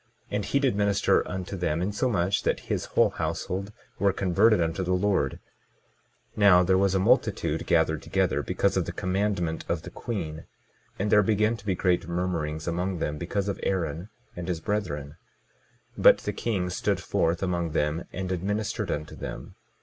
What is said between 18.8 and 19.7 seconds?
unto them.